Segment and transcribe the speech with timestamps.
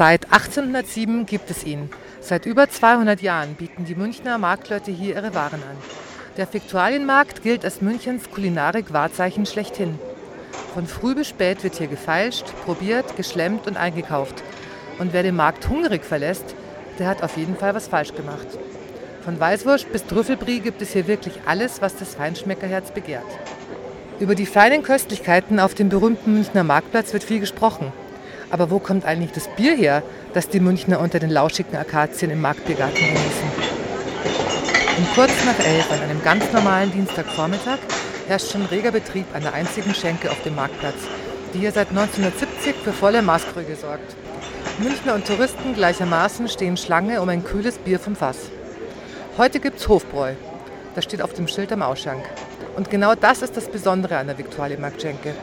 [0.00, 1.90] Seit 1807 gibt es ihn.
[2.22, 5.76] Seit über 200 Jahren bieten die Münchner Marktleute hier ihre Waren an.
[6.38, 9.98] Der Viktualienmarkt gilt als Münchens Kulinarik-Wahrzeichen schlechthin.
[10.72, 14.42] Von früh bis spät wird hier gefeilscht, probiert, geschlemmt und eingekauft.
[14.98, 16.54] Und wer den Markt hungrig verlässt,
[16.98, 18.48] der hat auf jeden Fall was falsch gemacht.
[19.22, 23.28] Von Weißwurst bis Trüffelbrie gibt es hier wirklich alles, was das Feinschmeckerherz begehrt.
[24.18, 27.92] Über die feinen Köstlichkeiten auf dem berühmten Münchner Marktplatz wird viel gesprochen.
[28.50, 30.02] Aber wo kommt eigentlich das Bier her,
[30.34, 33.80] das die Münchner unter den lauschigen Akazien im Marktbiergarten genießen?
[34.98, 37.78] Um kurz nach elf an einem ganz normalen Dienstagvormittag
[38.26, 40.98] herrscht schon reger Betrieb an der einzigen Schenke auf dem Marktplatz,
[41.54, 44.14] die hier seit 1970 für volle Maßkrüge sorgt.
[44.78, 48.50] Münchner und Touristen gleichermaßen stehen Schlange um ein kühles Bier vom Fass.
[49.38, 50.34] Heute gibt's Hofbräu.
[50.94, 52.22] Das steht auf dem Schild am Ausschank.
[52.76, 55.34] Und genau das ist das Besondere an der Viktualienmarktschenke.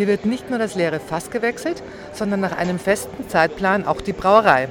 [0.00, 1.82] Hier wird nicht nur das leere Fass gewechselt,
[2.14, 4.68] sondern nach einem festen Zeitplan auch die Brauerei.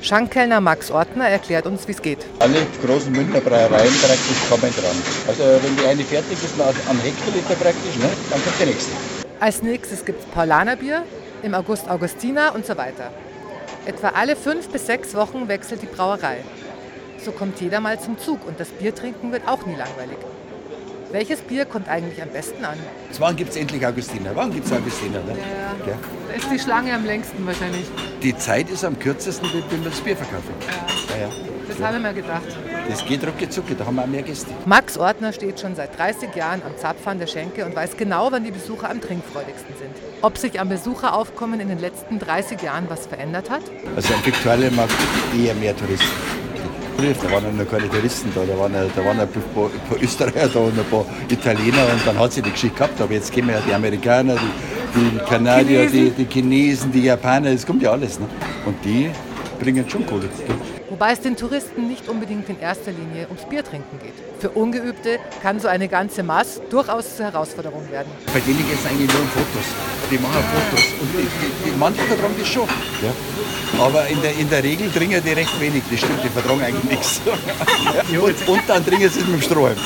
[0.00, 2.24] Schankkellner Max Ortner erklärt uns, wie es geht.
[2.38, 4.96] Alle großen Münchner Brauereien praktisch kommen dran.
[5.26, 8.92] Also wenn die eine fertig ist, am Hektoliter praktisch, ne, dann kommt die nächste.
[9.38, 11.02] Als nächstes gibt es Paulanerbier,
[11.42, 13.10] im August Augustiner und so weiter.
[13.84, 16.38] Etwa alle fünf bis sechs Wochen wechselt die Brauerei.
[17.22, 20.16] So kommt jeder mal zum Zug und das Biertrinken wird auch nie langweilig.
[21.10, 22.76] Welches Bier kommt eigentlich am besten an?
[23.18, 24.30] Wann gibt es endlich Augustiner?
[24.34, 25.20] Wann gibt es Augustiner?
[25.20, 25.36] Ne?
[25.38, 25.98] Ja, ja.
[26.28, 27.86] Da ist die Schlange am längsten wahrscheinlich.
[28.22, 30.52] Die Zeit ist am kürzesten, wenn wir das Bier verkaufen.
[30.66, 31.18] Ja.
[31.20, 31.28] Ja,
[31.66, 32.42] das habe ich mir gedacht.
[32.88, 34.50] Das geht rucki da haben wir auch mehr Gäste.
[34.66, 38.44] Max Ortner steht schon seit 30 Jahren am Zapfhahn der Schenke und weiß genau, wann
[38.44, 39.90] die Besucher am trinkfreudigsten sind.
[40.22, 43.62] Ob sich am Besucheraufkommen in den letzten 30 Jahren was verändert hat?
[43.96, 44.94] Also am Viktualienmarkt
[45.38, 46.37] eher mehr Touristen.
[46.98, 50.48] Da waren noch keine Touristen da, da waren, da waren ein paar, ein paar Österreicher
[50.48, 53.00] da und ein paar Italiener und dann hat sie die Geschichte gehabt.
[53.00, 57.64] Aber jetzt kommen ja die Amerikaner, die, die Kanadier, die, die, Chinesen, die Japaner, es
[57.64, 58.18] kommt ja alles.
[58.18, 58.26] Ne?
[58.66, 59.10] Und die
[59.60, 60.28] bringen schon Kohle.
[60.98, 64.14] Wobei es den Touristen nicht unbedingt in erster Linie ums Biertrinken geht.
[64.40, 68.10] Für Ungeübte kann so eine ganze Maß durchaus zur Herausforderung werden.
[68.34, 69.66] Bei denen geht es eigentlich nur um Fotos.
[70.10, 70.84] Die machen Fotos.
[71.00, 72.66] Und die, die, die manche vertragen das schon.
[73.00, 73.12] Ja.
[73.78, 75.82] Aber in der, in der Regel trinken die recht wenig.
[75.88, 77.20] Das stimmt, die vertragen eigentlich nichts.
[78.10, 79.76] Und, und dann trinken sie es mit dem Strohhalm.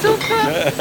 [0.00, 0.72] Super!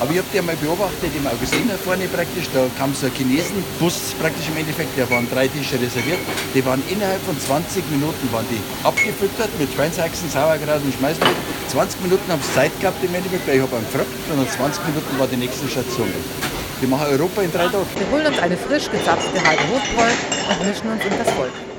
[0.00, 2.48] Aber ich habe die einmal beobachtet im Augustiner vorne praktisch.
[2.52, 4.98] Da kam so ein Chinesenbus praktisch im Endeffekt.
[4.98, 6.18] Da waren drei Tische reserviert.
[6.54, 11.36] Die waren innerhalb von 20 Minuten waren die abgefüttert mit Schweinshaxen, Sauerkraut und Schmeißbrot.
[11.68, 14.50] 20 Minuten haben sie Zeit gehabt im Endeffekt, weil ich habe einen gefragt und nach
[14.50, 16.08] 20 Minuten war die nächste Station.
[16.80, 17.86] Wir machen Europa in drei Tagen.
[17.94, 20.10] Wir holen uns eine frisch gezapfte halbe Hofbräu
[20.50, 21.69] und mischen uns in das Volk.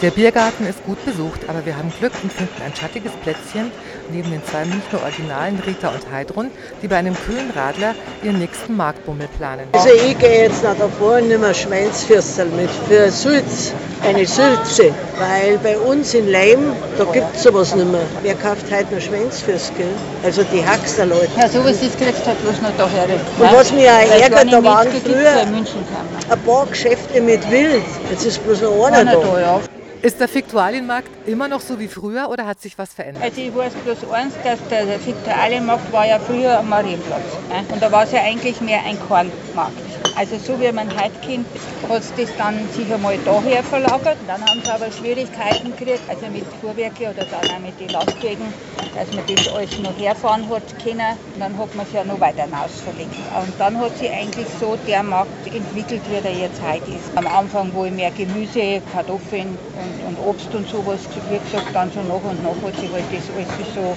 [0.00, 3.72] Der Biergarten ist gut besucht, aber wir haben Glück und finden ein schattiges Plätzchen
[4.12, 8.76] neben den zwei Münchner Originalen Rita und Heidrun, die bei einem kühlen Radler ihren nächsten
[8.76, 9.66] Marktbummel planen.
[9.72, 13.72] Also ich gehe jetzt nach davor und nehme Schweinsfürstel mit für Sülz,
[14.04, 18.02] eine Sülze, weil bei uns in Leim, da gibt es sowas nicht mehr.
[18.22, 19.86] Wer kauft heute noch Schweinsfürstel?
[20.22, 21.30] Also die Haxter Leute.
[21.36, 23.06] Ja, sowas ist kriegst halt bloß noch daher.
[23.06, 27.82] Und was mich auch ärgert, da waren früher ein paar Geschäfte mit Wild.
[28.10, 29.20] Jetzt ist bloß noch einer, einer da.
[29.20, 29.60] da ja.
[30.00, 33.24] Ist der Fiktualienmarkt immer noch so wie früher oder hat sich was verändert?
[33.24, 37.24] Also ich weiß bloß eins, dass der Fiktualienmarkt war ja früher am Marienplatz.
[37.48, 37.64] Ne?
[37.72, 39.87] Und da war es ja eigentlich mehr ein Kornmarkt.
[40.18, 41.46] Also so wie man heute kennt,
[41.88, 44.16] hat es das dann sich einmal daher verlagert.
[44.26, 48.52] Dann haben sie aber Schwierigkeiten gekriegt, also mit Fuhrwerke oder dann auch mit den Lastwagen,
[48.96, 51.16] dass man das alles noch herfahren hat können.
[51.34, 53.14] Und dann hat man es ja noch weiter hinaus verlegt.
[53.14, 57.16] Und dann hat sich eigentlich so der Markt entwickelt, wie er jetzt heute ist.
[57.16, 60.98] Am Anfang, wo ich mehr Gemüse, Kartoffeln und, und Obst und sowas,
[61.30, 63.96] wie gesagt, dann so nach und nach hat sich halt das alles so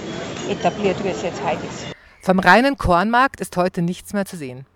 [0.51, 1.95] etabliert, wie es jetzt heute ist.
[2.21, 4.67] Vom reinen Kornmarkt ist heute nichts mehr zu sehen.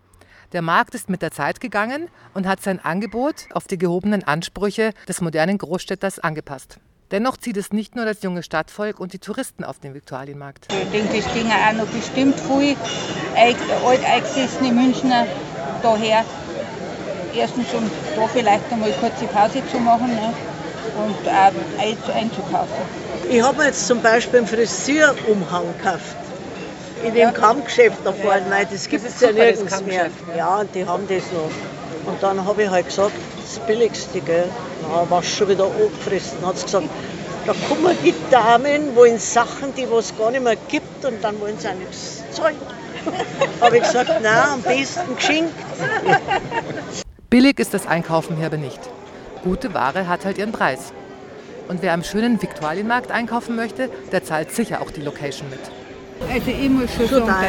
[0.53, 4.93] Der Markt ist mit der Zeit gegangen und hat sein Angebot auf die gehobenen Ansprüche
[5.07, 6.79] des modernen Großstädters angepasst.
[7.11, 10.67] Dennoch zieht es nicht nur das junge Stadtvolk und die Touristen auf den Viktualienmarkt.
[10.71, 12.75] Ich denke, es gingen auch noch bestimmt viele
[13.35, 15.27] alteingesessene Münchner
[15.83, 16.25] daher.
[17.35, 20.33] Erstens, um da vielleicht einmal eine kurze Pause zu machen ne?
[20.97, 22.75] und auch einzukaufen.
[23.29, 26.24] Ich habe jetzt zum Beispiel einen Frisierumhang gekauft
[27.05, 30.09] in dem Kammgeschäft da vorne, weil das gibt es ja nirgends mehr.
[30.35, 32.11] Ja, und die haben das noch.
[32.11, 34.49] Und dann habe ich halt gesagt, das Billigste, gell.
[34.81, 36.37] Na, war schon wieder angefressen.
[36.41, 36.87] Dann hat sie gesagt,
[37.45, 41.57] da kommen die Damen, wollen Sachen, die es gar nicht mehr gibt und dann wollen
[41.59, 42.55] sie auch nichts zahlen.
[43.61, 45.53] habe ich gesagt, nein, am besten geschenkt.
[47.29, 48.79] Billig ist das Einkaufen hier aber nicht.
[49.43, 50.91] Gute Ware hat halt ihren Preis.
[51.67, 55.59] Und wer am schönen Viktualienmarkt einkaufen möchte, der zahlt sicher auch die Location mit.
[56.21, 57.45] Also ich muss schon, Schon sagen,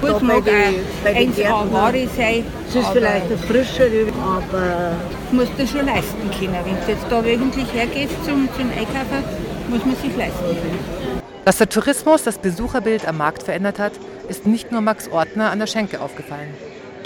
[0.00, 1.72] dass Gut, bei mag auch 1A Gärtnern.
[1.72, 4.92] Ware sein, Es ist vielleicht eine frischere, aber
[5.32, 6.56] musst du schon leisten können.
[6.64, 9.24] Wenn du jetzt da wöchentlich hergehst zum, zum Einkaufen,
[9.68, 11.20] muss man sich leisten können.
[11.44, 13.92] Dass der Tourismus das Besucherbild am Markt verändert hat,
[14.28, 16.54] ist nicht nur Max Ortner an der Schenke aufgefallen.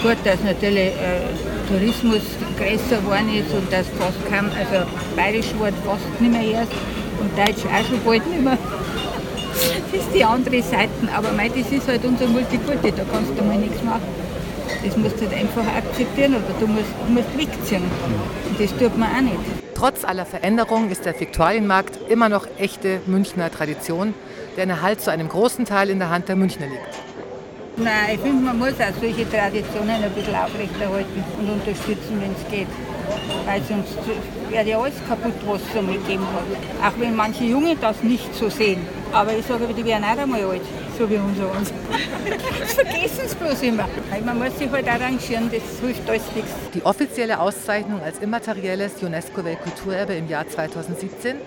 [0.01, 1.21] Gut, dass natürlich äh,
[1.67, 2.21] Tourismus
[2.57, 6.73] größer geworden ist und dass fast kaum, also bayerisch Wort fast nicht mehr erst
[7.19, 8.57] und Deutsch auch schon bald nicht mehr.
[9.65, 13.43] Das ist die andere Seite, aber mei, das ist halt unser Multikulti, da kannst du
[13.43, 14.03] mal nichts machen.
[14.85, 17.83] Das musst du halt einfach akzeptieren oder du musst, du musst wegziehen.
[18.49, 19.39] Und das tut man auch nicht.
[19.73, 24.13] Trotz aller Veränderungen ist der Viktualienmarkt immer noch echte Münchner Tradition,
[24.55, 26.81] deren Erhalt zu einem großen Teil in der Hand der Münchner liegt.
[27.77, 32.49] Nein, ich finde, man muss auch solche Traditionen ein bisschen aufrechterhalten und unterstützen, wenn es
[32.49, 32.67] geht.
[33.45, 33.97] Weil sonst
[34.49, 36.87] wäre ja alles kaputt, was es einmal gegeben hat.
[36.93, 38.79] Auch wenn manche Jungen das nicht so sehen.
[39.15, 40.61] Aber ich sage, die werden auch einmal alt,
[40.99, 41.71] so wie unser uns.
[42.75, 43.87] Vergessen sie bloß immer.
[44.25, 46.51] Man muss sich halt arrangieren, das hilft alles nichts.
[46.73, 51.37] Die offizielle Auszeichnung als immaterielles UNESCO-Weltkulturerbe im Jahr 2017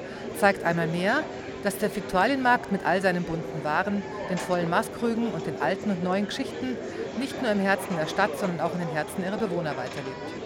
[0.41, 1.23] zeigt einmal mehr,
[1.63, 6.03] dass der Viktualienmarkt mit all seinen bunten Waren, den vollen Maskrügen und den alten und
[6.03, 6.75] neuen Geschichten
[7.21, 10.38] nicht nur im Herzen der Stadt, sondern auch in den Herzen ihrer Bewohner weiterlebt.